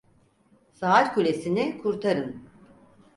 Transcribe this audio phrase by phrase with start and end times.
[0.73, 2.49] Saat Kulesi'ni kurtarın.